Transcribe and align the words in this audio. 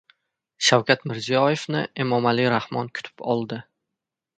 Shavkat 0.69 1.05
Mirziyoyevni 1.11 1.85
Emomali 2.07 2.49
Rahmon 2.57 2.95
kutib 2.97 3.27
oldi 3.37 3.67